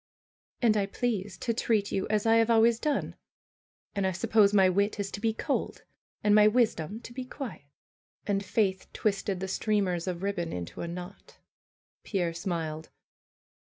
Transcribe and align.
^^And 0.63 0.75
I 0.75 0.87
please 0.87 1.37
to 1.37 1.53
treat 1.53 1.91
you 1.91 2.07
as 2.09 2.25
I 2.25 2.37
have 2.37 2.49
always 2.49 2.79
done. 2.79 3.13
And 3.93 4.07
I 4.07 4.11
suppose 4.11 4.51
my 4.51 4.67
wit 4.67 4.99
is 4.99 5.11
to 5.11 5.21
be 5.21 5.31
cold 5.31 5.83
and 6.23 6.33
my 6.33 6.47
wisdom 6.47 6.99
to 7.01 7.13
be 7.13 7.23
quiet." 7.23 7.65
And 8.25 8.43
Faith 8.43 8.87
twisted 8.93 9.39
the 9.41 9.47
streamers 9.47 10.07
of 10.07 10.23
ribbon 10.23 10.51
into 10.51 10.81
a 10.81 10.87
knot. 10.87 11.37
Pierre 12.03 12.33
smiled. 12.33 12.89